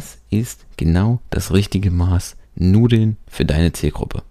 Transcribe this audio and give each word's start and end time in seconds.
was 0.00 0.16
ist 0.30 0.64
genau 0.78 1.20
das 1.28 1.52
richtige 1.52 1.90
Maß 1.90 2.34
Nudeln 2.54 3.18
für 3.26 3.44
deine 3.44 3.72
Zielgruppe? 3.72 4.22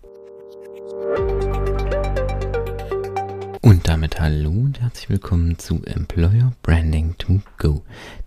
Und 3.61 3.87
damit 3.87 4.19
hallo 4.19 4.49
und 4.49 4.81
herzlich 4.81 5.11
willkommen 5.11 5.59
zu 5.59 5.83
Employer 5.85 6.53
Branding 6.63 7.13
to 7.19 7.41
Go, 7.59 7.83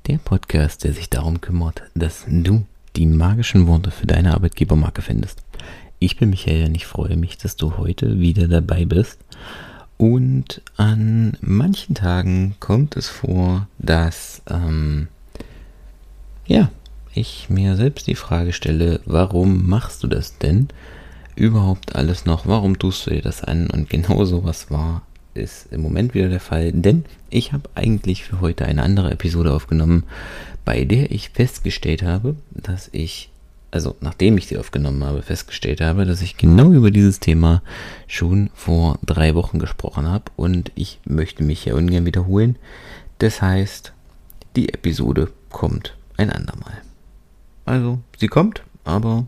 der 0.07 0.19
Podcast, 0.19 0.85
der 0.85 0.93
sich 0.93 1.11
darum 1.11 1.41
kümmert, 1.41 1.83
dass 1.97 2.25
du 2.29 2.65
die 2.95 3.07
magischen 3.07 3.67
Worte 3.67 3.90
für 3.90 4.06
deine 4.06 4.35
Arbeitgebermarke 4.35 5.03
findest. 5.03 5.43
Ich 5.99 6.19
bin 6.19 6.31
Michael 6.31 6.67
und 6.67 6.77
ich 6.77 6.87
freue 6.87 7.17
mich, 7.17 7.38
dass 7.38 7.56
du 7.56 7.77
heute 7.77 8.21
wieder 8.21 8.47
dabei 8.47 8.85
bist. 8.85 9.19
Und 9.97 10.63
an 10.77 11.37
manchen 11.40 11.97
Tagen 11.97 12.54
kommt 12.61 12.97
es 12.97 13.09
vor, 13.09 13.67
dass 13.79 14.43
ähm, 14.49 15.09
ja, 16.47 16.70
ich 17.15 17.48
mir 17.51 17.77
selbst 17.77 18.06
die 18.06 18.15
Frage 18.15 18.52
stelle, 18.52 19.01
warum 19.05 19.69
machst 19.69 20.02
du 20.02 20.07
das 20.07 20.39
denn 20.39 20.69
überhaupt 21.35 21.95
alles 21.95 22.25
noch? 22.25 22.47
Warum 22.47 22.79
tust 22.79 23.07
du 23.07 23.11
dir 23.11 23.23
das 23.23 23.43
an? 23.43 23.69
Und 23.71 23.91
genau 23.91 24.25
sowas 24.25 24.71
war 24.71 25.02
ist 25.35 25.73
im 25.73 25.80
Moment 25.80 26.15
wieder 26.15 26.29
der 26.29 26.41
Fall, 26.41 26.73
denn 26.73 27.05
ich 27.30 27.52
habe 27.52 27.71
eigentlich 27.75 28.25
für 28.25 28.41
heute 28.41 28.66
eine 28.66 28.83
andere 28.83 29.11
Episode 29.11 29.52
aufgenommen, 29.52 30.05
bei 30.65 30.85
der 30.85 31.11
ich 31.11 31.30
festgestellt 31.30 32.02
habe, 32.02 32.37
dass 32.51 32.88
ich, 32.93 33.30
also 33.71 33.97
nachdem 34.01 34.37
ich 34.37 34.47
sie 34.47 34.59
aufgenommen 34.59 35.02
habe, 35.05 35.23
festgestellt 35.23 35.80
habe, 35.80 36.05
dass 36.05 36.23
ich 36.23 36.37
genau 36.37 36.71
über 36.71 36.91
dieses 36.91 37.21
Thema 37.21 37.63
schon 38.07 38.51
vor 38.55 38.99
drei 39.05 39.35
Wochen 39.35 39.59
gesprochen 39.59 40.07
habe 40.07 40.24
und 40.37 40.71
ich 40.74 41.01
möchte 41.05 41.43
mich 41.43 41.65
ja 41.65 41.74
ungern 41.74 42.05
wiederholen. 42.05 42.57
Das 43.19 43.41
heißt, 43.41 43.93
die 44.57 44.69
Episode 44.69 45.30
kommt 45.49 45.97
ein 46.16 46.30
andermal. 46.30 46.83
Also, 47.65 48.01
sie 48.19 48.29
kommt, 48.29 48.62
aber 48.84 49.27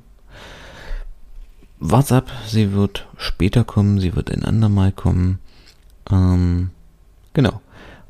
WhatsApp, 1.79 2.30
sie 2.46 2.73
wird 2.73 3.07
später 3.16 3.65
kommen, 3.65 4.01
sie 4.01 4.16
wird 4.16 4.30
ein 4.30 4.45
andermal 4.45 4.93
kommen. 4.93 5.38
Ähm, 6.10 6.71
genau. 7.32 7.60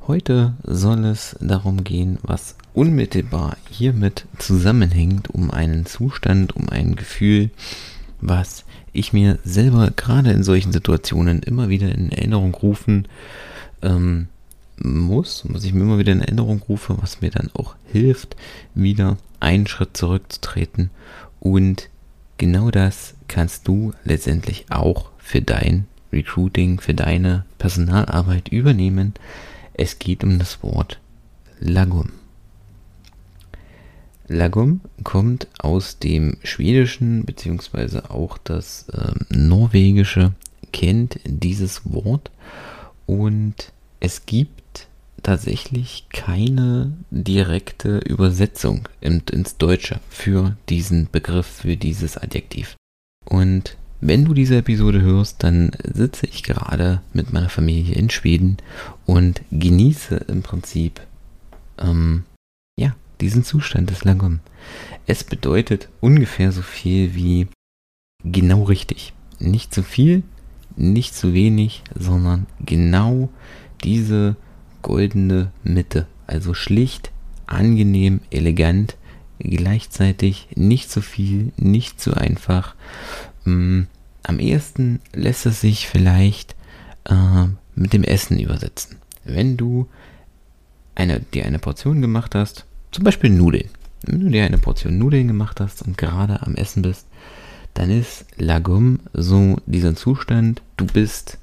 Heute 0.06 0.52
soll 0.64 1.06
es 1.06 1.34
darum 1.40 1.82
gehen, 1.82 2.18
was 2.22 2.56
unmittelbar 2.74 3.56
hiermit 3.70 4.26
zusammenhängt, 4.38 5.30
um 5.30 5.50
einen 5.50 5.86
Zustand, 5.86 6.54
um 6.54 6.68
ein 6.68 6.94
Gefühl, 6.94 7.48
was 8.20 8.64
ich 8.92 9.14
mir 9.14 9.38
selber 9.44 9.90
gerade 9.96 10.30
in 10.30 10.42
solchen 10.42 10.72
Situationen 10.72 11.42
immer 11.42 11.70
wieder 11.70 11.90
in 11.90 12.12
Erinnerung 12.12 12.54
rufen 12.54 13.08
ähm, 13.80 14.28
muss, 14.76 15.44
was 15.48 15.64
ich 15.64 15.72
mir 15.72 15.80
immer 15.80 15.98
wieder 15.98 16.12
in 16.12 16.20
Erinnerung 16.20 16.60
rufe, 16.68 16.96
was 17.00 17.22
mir 17.22 17.30
dann 17.30 17.50
auch 17.54 17.74
hilft, 17.90 18.36
wieder 18.74 19.16
einen 19.44 19.66
Schritt 19.66 19.96
zurückzutreten. 19.96 20.90
Und 21.38 21.90
genau 22.38 22.70
das 22.70 23.14
kannst 23.28 23.68
du 23.68 23.92
letztendlich 24.04 24.66
auch 24.70 25.10
für 25.18 25.42
dein 25.42 25.86
Recruiting, 26.12 26.80
für 26.80 26.94
deine 26.94 27.44
Personalarbeit 27.58 28.48
übernehmen. 28.48 29.14
Es 29.74 29.98
geht 29.98 30.24
um 30.24 30.38
das 30.38 30.62
Wort 30.62 31.00
Lagum. 31.60 32.12
Lagum 34.26 34.80
kommt 35.02 35.48
aus 35.58 35.98
dem 35.98 36.38
Schwedischen 36.42 37.24
beziehungsweise 37.24 38.10
auch 38.10 38.38
das 38.38 38.88
äh, 38.88 39.12
Norwegische 39.28 40.32
kennt 40.72 41.20
dieses 41.24 41.82
Wort 41.92 42.30
und 43.06 43.72
es 44.00 44.26
gibt 44.26 44.88
tatsächlich 45.24 46.06
keine 46.12 46.92
direkte 47.10 47.98
Übersetzung 47.98 48.88
ins 49.00 49.56
Deutsche 49.56 49.98
für 50.08 50.56
diesen 50.68 51.08
Begriff, 51.10 51.46
für 51.46 51.76
dieses 51.76 52.16
Adjektiv. 52.16 52.76
Und 53.24 53.76
wenn 54.00 54.26
du 54.26 54.34
diese 54.34 54.58
Episode 54.58 55.00
hörst, 55.00 55.42
dann 55.42 55.72
sitze 55.82 56.26
ich 56.26 56.42
gerade 56.42 57.00
mit 57.12 57.32
meiner 57.32 57.48
Familie 57.48 57.94
in 57.94 58.10
Schweden 58.10 58.58
und 59.06 59.40
genieße 59.50 60.16
im 60.28 60.42
Prinzip 60.42 61.00
ähm, 61.78 62.24
ja 62.78 62.94
diesen 63.20 63.44
Zustand 63.44 63.90
des 63.90 64.04
Langum. 64.04 64.40
Es 65.06 65.24
bedeutet 65.24 65.88
ungefähr 66.00 66.52
so 66.52 66.60
viel 66.60 67.14
wie 67.14 67.48
genau 68.22 68.64
richtig. 68.64 69.14
Nicht 69.38 69.72
zu 69.72 69.82
viel, 69.82 70.22
nicht 70.76 71.14
zu 71.14 71.32
wenig, 71.32 71.82
sondern 71.94 72.46
genau 72.60 73.30
diese 73.82 74.36
goldene 74.84 75.50
Mitte. 75.64 76.06
Also 76.28 76.54
schlicht, 76.54 77.10
angenehm, 77.46 78.20
elegant, 78.30 78.96
gleichzeitig 79.40 80.46
nicht 80.54 80.90
zu 80.90 81.00
viel, 81.00 81.52
nicht 81.56 82.00
zu 82.00 82.14
einfach. 82.14 82.76
Mm, 83.44 83.82
am 84.22 84.38
ehesten 84.38 85.00
lässt 85.12 85.46
es 85.46 85.60
sich 85.60 85.88
vielleicht 85.88 86.54
äh, 87.06 87.46
mit 87.74 87.92
dem 87.92 88.04
Essen 88.04 88.38
übersetzen. 88.38 88.98
Wenn 89.24 89.56
du 89.56 89.88
eine, 90.94 91.20
dir 91.20 91.46
eine 91.46 91.58
Portion 91.58 92.00
gemacht 92.00 92.34
hast, 92.34 92.66
zum 92.92 93.04
Beispiel 93.04 93.30
Nudeln. 93.30 93.70
Wenn 94.02 94.20
du 94.20 94.28
dir 94.28 94.44
eine 94.44 94.58
Portion 94.58 94.98
Nudeln 94.98 95.28
gemacht 95.28 95.60
hast 95.60 95.82
und 95.82 95.96
gerade 95.96 96.42
am 96.42 96.56
Essen 96.56 96.82
bist, 96.82 97.06
dann 97.72 97.90
ist 97.90 98.26
Lagum 98.36 99.00
so 99.14 99.56
dieser 99.66 99.96
Zustand, 99.96 100.62
du 100.76 100.86
bist 100.86 101.38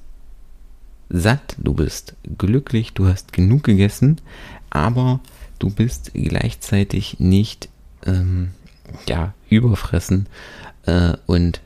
satt, 1.12 1.56
du 1.58 1.74
bist 1.74 2.16
glücklich, 2.38 2.94
du 2.94 3.06
hast 3.06 3.32
genug 3.32 3.64
gegessen, 3.64 4.20
aber 4.70 5.20
du 5.58 5.70
bist 5.70 6.12
gleichzeitig 6.14 7.20
nicht 7.20 7.68
ähm, 8.04 8.50
ja, 9.06 9.34
überfressen 9.48 10.26
äh, 10.86 11.12
und 11.26 11.60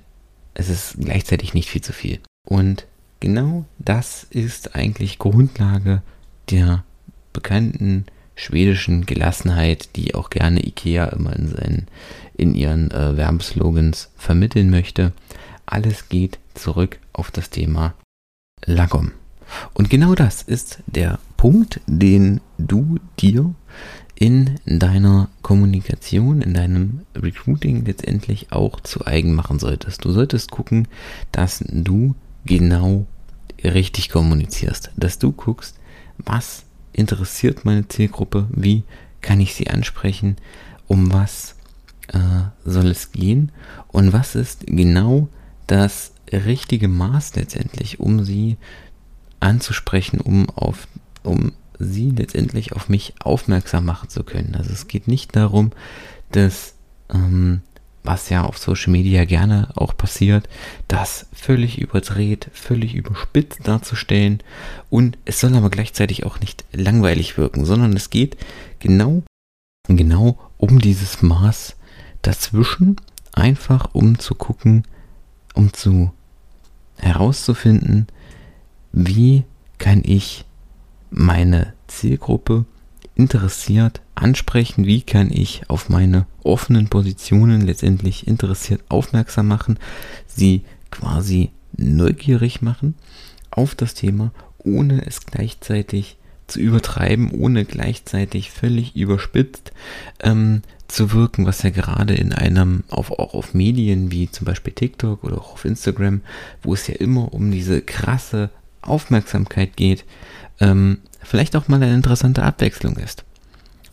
es 0.54 0.68
ist 0.68 0.96
gleichzeitig 0.98 1.54
nicht 1.54 1.68
viel 1.68 1.82
zu 1.82 1.92
viel. 1.92 2.18
Und 2.46 2.86
genau 3.20 3.64
das 3.78 4.24
ist 4.24 4.74
eigentlich 4.74 5.18
Grundlage 5.18 6.02
der 6.50 6.84
bekannten 7.32 8.06
schwedischen 8.34 9.06
Gelassenheit, 9.06 9.96
die 9.96 10.14
auch 10.14 10.30
gerne 10.30 10.66
IKEA 10.66 11.06
immer 11.06 11.34
in, 11.36 11.48
seinen, 11.48 11.88
in 12.34 12.54
ihren 12.54 12.90
äh, 12.90 13.16
Werbeslogans 13.16 14.10
vermitteln 14.16 14.70
möchte. 14.70 15.12
Alles 15.64 16.08
geht 16.08 16.38
zurück 16.54 16.98
auf 17.12 17.30
das 17.30 17.50
Thema 17.50 17.94
Lagom. 18.64 19.12
Und 19.74 19.90
genau 19.90 20.14
das 20.14 20.42
ist 20.42 20.78
der 20.86 21.18
Punkt, 21.36 21.80
den 21.86 22.40
du 22.58 22.96
dir 23.18 23.54
in 24.14 24.58
deiner 24.64 25.28
Kommunikation, 25.42 26.40
in 26.40 26.54
deinem 26.54 27.02
Recruiting 27.14 27.84
letztendlich 27.84 28.50
auch 28.50 28.80
zu 28.80 29.06
eigen 29.06 29.34
machen 29.34 29.58
solltest. 29.58 30.04
Du 30.04 30.10
solltest 30.10 30.50
gucken, 30.50 30.88
dass 31.32 31.62
du 31.68 32.14
genau 32.46 33.06
richtig 33.62 34.08
kommunizierst, 34.08 34.90
dass 34.96 35.18
du 35.18 35.32
guckst, 35.32 35.78
was 36.18 36.64
interessiert 36.92 37.64
meine 37.64 37.88
Zielgruppe, 37.88 38.46
wie 38.50 38.84
kann 39.20 39.40
ich 39.40 39.54
sie 39.54 39.68
ansprechen, 39.68 40.36
um 40.86 41.12
was 41.12 41.56
äh, 42.08 42.18
soll 42.64 42.86
es 42.86 43.12
gehen 43.12 43.52
und 43.88 44.12
was 44.12 44.34
ist 44.34 44.66
genau 44.66 45.28
das 45.66 46.12
richtige 46.32 46.88
Maß 46.88 47.36
letztendlich, 47.36 48.00
um 48.00 48.24
sie 48.24 48.56
anzusprechen, 49.40 50.20
um 50.20 50.48
auf, 50.50 50.88
um 51.22 51.52
sie 51.78 52.10
letztendlich 52.10 52.72
auf 52.72 52.88
mich 52.88 53.14
aufmerksam 53.20 53.84
machen 53.84 54.08
zu 54.08 54.24
können. 54.24 54.54
Also 54.56 54.72
es 54.72 54.88
geht 54.88 55.08
nicht 55.08 55.36
darum, 55.36 55.72
dass, 56.32 56.74
ähm, 57.12 57.62
was 58.02 58.30
ja 58.30 58.44
auf 58.44 58.58
Social 58.58 58.92
Media 58.92 59.24
gerne 59.24 59.70
auch 59.74 59.96
passiert, 59.96 60.48
das 60.88 61.26
völlig 61.32 61.78
überdreht, 61.78 62.50
völlig 62.52 62.94
überspitzt 62.94 63.66
darzustellen 63.66 64.42
und 64.90 65.18
es 65.24 65.40
soll 65.40 65.54
aber 65.56 65.70
gleichzeitig 65.70 66.24
auch 66.24 66.40
nicht 66.40 66.64
langweilig 66.72 67.36
wirken, 67.36 67.64
sondern 67.64 67.94
es 67.94 68.10
geht 68.10 68.36
genau, 68.78 69.22
genau 69.88 70.38
um 70.56 70.78
dieses 70.78 71.22
Maß 71.22 71.76
dazwischen, 72.22 72.96
einfach 73.32 73.90
um 73.92 74.18
zu 74.18 74.34
gucken, 74.34 74.84
um 75.54 75.72
zu 75.72 76.12
herauszufinden, 76.98 78.06
wie 78.96 79.44
kann 79.76 80.00
ich 80.02 80.46
meine 81.10 81.74
Zielgruppe 81.86 82.64
interessiert 83.14 84.00
ansprechen, 84.14 84.86
wie 84.86 85.02
kann 85.02 85.30
ich 85.30 85.68
auf 85.68 85.90
meine 85.90 86.26
offenen 86.42 86.88
Positionen 86.88 87.60
letztendlich 87.60 88.26
interessiert 88.26 88.80
aufmerksam 88.88 89.48
machen, 89.48 89.78
sie 90.26 90.64
quasi 90.90 91.50
neugierig 91.76 92.62
machen 92.62 92.94
auf 93.50 93.74
das 93.74 93.92
Thema, 93.92 94.32
ohne 94.56 95.06
es 95.06 95.26
gleichzeitig 95.26 96.16
zu 96.46 96.58
übertreiben, 96.58 97.30
ohne 97.32 97.66
gleichzeitig 97.66 98.50
völlig 98.50 98.96
überspitzt 98.96 99.72
ähm, 100.20 100.62
zu 100.88 101.12
wirken, 101.12 101.44
was 101.44 101.62
ja 101.62 101.70
gerade 101.70 102.14
in 102.14 102.32
einem, 102.32 102.84
auf, 102.88 103.10
auch 103.10 103.34
auf 103.34 103.52
Medien 103.52 104.10
wie 104.10 104.30
zum 104.30 104.46
Beispiel 104.46 104.72
TikTok 104.72 105.22
oder 105.22 105.36
auch 105.36 105.52
auf 105.52 105.66
Instagram, 105.66 106.22
wo 106.62 106.72
es 106.72 106.86
ja 106.86 106.94
immer 106.94 107.34
um 107.34 107.50
diese 107.50 107.82
krasse 107.82 108.48
Aufmerksamkeit 108.88 109.76
geht, 109.76 110.04
ähm, 110.60 110.98
vielleicht 111.22 111.56
auch 111.56 111.68
mal 111.68 111.82
eine 111.82 111.94
interessante 111.94 112.42
Abwechslung 112.42 112.96
ist. 112.96 113.24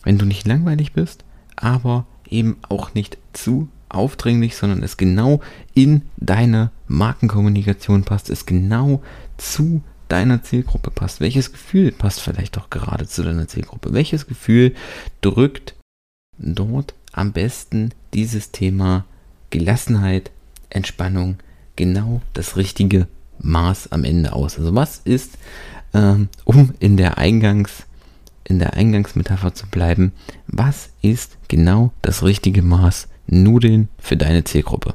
Wenn 0.02 0.18
du 0.18 0.26
nicht 0.26 0.46
langweilig 0.46 0.92
bist, 0.92 1.24
aber 1.56 2.06
eben 2.28 2.56
auch 2.68 2.94
nicht 2.94 3.18
zu 3.32 3.68
aufdringlich, 3.88 4.56
sondern 4.56 4.82
es 4.82 4.96
genau 4.96 5.40
in 5.72 6.02
deine 6.16 6.70
Markenkommunikation 6.88 8.04
passt, 8.04 8.28
es 8.28 8.44
genau 8.46 9.02
zu 9.36 9.82
deiner 10.08 10.42
Zielgruppe 10.42 10.90
passt. 10.90 11.20
Welches 11.20 11.52
Gefühl 11.52 11.92
passt 11.92 12.20
vielleicht 12.20 12.58
auch 12.58 12.70
gerade 12.70 13.06
zu 13.06 13.22
deiner 13.22 13.48
Zielgruppe? 13.48 13.92
Welches 13.92 14.26
Gefühl 14.26 14.74
drückt 15.20 15.74
dort 16.38 16.94
am 17.12 17.32
besten 17.32 17.90
dieses 18.12 18.50
Thema 18.50 19.04
Gelassenheit, 19.50 20.30
Entspannung, 20.70 21.36
genau 21.76 22.20
das 22.32 22.56
richtige 22.56 23.06
Maß 23.40 23.92
am 23.92 24.04
Ende 24.04 24.32
aus? 24.32 24.58
Also 24.58 24.74
was 24.74 25.00
ist, 25.04 25.38
ähm, 25.92 26.28
um 26.44 26.72
in 26.80 26.96
der 26.96 27.18
Eingangs 27.18 27.84
in 28.44 28.58
der 28.58 28.74
Eingangsmetapher 28.74 29.54
zu 29.54 29.66
bleiben, 29.66 30.12
was 30.46 30.90
ist 31.02 31.38
genau 31.48 31.92
das 32.02 32.22
richtige 32.22 32.62
Maß 32.62 33.08
Nudeln 33.26 33.88
für 33.98 34.16
deine 34.16 34.44
Zielgruppe? 34.44 34.94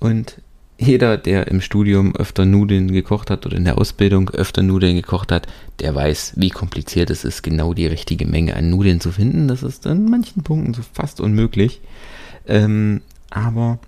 Und 0.00 0.42
jeder, 0.76 1.16
der 1.16 1.46
im 1.48 1.60
Studium 1.60 2.16
öfter 2.16 2.44
Nudeln 2.44 2.90
gekocht 2.90 3.30
hat 3.30 3.46
oder 3.46 3.56
in 3.56 3.64
der 3.64 3.78
Ausbildung 3.78 4.28
öfter 4.30 4.62
Nudeln 4.62 4.96
gekocht 4.96 5.30
hat, 5.30 5.46
der 5.78 5.94
weiß, 5.94 6.34
wie 6.36 6.50
kompliziert 6.50 7.10
es 7.10 7.24
ist, 7.24 7.42
genau 7.42 7.74
die 7.74 7.86
richtige 7.86 8.26
Menge 8.26 8.56
an 8.56 8.70
Nudeln 8.70 9.00
zu 9.00 9.12
finden. 9.12 9.46
Das 9.46 9.62
ist 9.62 9.86
in 9.86 10.10
manchen 10.10 10.42
Punkten 10.42 10.74
so 10.74 10.82
fast 10.92 11.20
unmöglich. 11.20 11.80
Ähm, 12.46 13.02
aber 13.30 13.78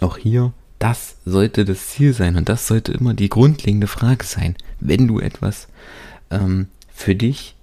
auch 0.00 0.18
hier, 0.18 0.52
das 0.82 1.14
sollte 1.24 1.64
das 1.64 1.86
Ziel 1.90 2.12
sein 2.12 2.34
und 2.34 2.48
das 2.48 2.66
sollte 2.66 2.90
immer 2.90 3.14
die 3.14 3.28
grundlegende 3.28 3.86
Frage 3.86 4.24
sein, 4.24 4.56
wenn 4.80 5.06
du 5.06 5.20
etwas 5.20 5.68
ähm, 6.32 6.66
für 6.92 7.14
dich 7.14 7.54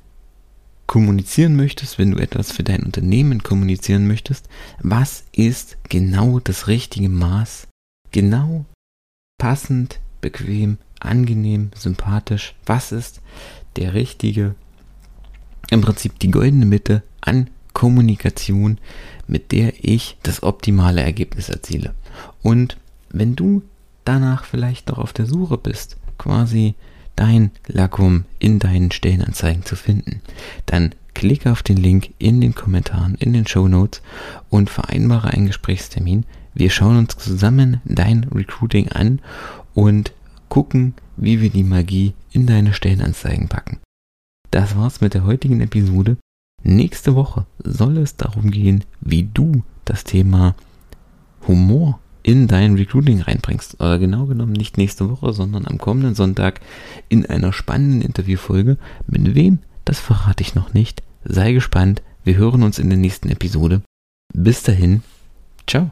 kommunizieren 0.88 1.58
möchtest, 1.58 2.00
wenn 2.00 2.12
du 2.12 2.18
etwas 2.18 2.54
für 2.54 2.64
dein 2.64 2.82
Unternehmen 2.82 3.44
kommunizieren 3.44 4.08
möchtest, 4.08 4.48
was 4.82 5.26
ist 5.34 5.78
genau 5.90 6.40
das 6.40 6.68
richtige 6.68 7.10
Maß, 7.10 7.68
genau 8.12 8.64
passend, 9.38 10.00
bequem, 10.22 10.78
angenehm, 11.02 11.72
sympathisch, 11.76 12.56
was 12.66 12.94
ist 12.94 13.20
der 13.76 13.96
richtige, 13.96 14.56
im 15.70 15.82
Prinzip 15.82 16.20
die 16.20 16.32
goldene 16.32 16.66
Mitte 16.66 17.04
an 17.20 17.50
Kommunikation, 17.74 18.78
mit 19.28 19.52
der 19.52 19.74
ich 19.84 20.18
das 20.24 20.42
optimale 20.42 21.04
Ergebnis 21.04 21.50
erziele. 21.50 21.94
Und 22.42 22.78
wenn 23.12 23.36
du 23.36 23.64
danach 24.06 24.44
vielleicht 24.44 24.90
noch 24.90 24.98
auf 24.98 25.14
der 25.14 25.26
Suche 25.26 25.58
bist, 25.58 25.98
quasi 26.18 26.76
dein 27.16 27.52
Lackum 27.68 28.26
in 28.40 28.60
deinen 28.60 28.92
Stellenanzeigen 28.92 29.66
zu 29.66 29.76
finden, 29.76 30.22
dann 30.66 30.96
klicke 31.14 31.52
auf 31.52 31.64
den 31.64 31.78
Link 31.78 32.14
in 32.18 32.40
den 32.40 32.56
Kommentaren, 32.56 33.16
in 33.16 33.34
den 33.34 33.46
Show 33.46 33.68
Notes 33.68 34.02
und 34.50 34.70
vereinbare 34.70 35.30
einen 35.30 35.48
Gesprächstermin. 35.48 36.26
Wir 36.54 36.70
schauen 36.70 36.98
uns 36.98 37.18
zusammen 37.18 37.82
dein 37.86 38.24
Recruiting 38.34 38.90
an 38.90 39.22
und 39.74 40.14
gucken, 40.48 40.94
wie 41.18 41.42
wir 41.42 41.50
die 41.50 41.64
Magie 41.64 42.14
in 42.32 42.48
deine 42.48 42.74
Stellenanzeigen 42.74 43.50
packen. 43.50 43.80
Das 44.52 44.76
war's 44.76 45.02
mit 45.02 45.14
der 45.14 45.26
heutigen 45.26 45.62
Episode. 45.62 46.18
Nächste 46.64 47.16
Woche 47.16 47.46
soll 47.64 47.98
es 47.98 48.16
darum 48.16 48.50
gehen, 48.50 48.84
wie 49.02 49.24
du 49.24 49.64
das 49.86 50.04
Thema 50.04 50.56
Humor 51.48 52.00
in 52.24 52.48
dein 52.48 52.76
Recruiting 52.76 53.22
reinbringst. 53.22 53.76
Oder 53.76 54.00
genau 54.00 54.26
genommen 54.26 54.54
nicht 54.54 54.78
nächste 54.78 55.10
Woche, 55.10 55.34
sondern 55.34 55.68
am 55.68 55.78
kommenden 55.78 56.16
Sonntag 56.16 56.62
in 57.08 57.26
einer 57.26 57.54
spannenden 57.54 58.02
Interviewfolge. 58.02 58.78
Mit 59.08 59.36
wem? 59.36 59.60
Das 59.86 60.00
verrate 60.00 60.42
ich 60.42 60.56
noch 60.56 60.74
nicht. 60.74 61.04
Sei 61.24 61.54
gespannt. 61.54 62.02
Wir 62.24 62.36
hören 62.36 62.64
uns 62.64 62.80
in 62.80 62.90
der 62.90 62.98
nächsten 62.98 63.30
Episode. 63.30 63.82
Bis 64.34 64.64
dahin. 64.64 65.02
Ciao. 65.66 65.92